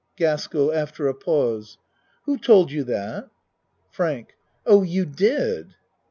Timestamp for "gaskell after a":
0.15-1.13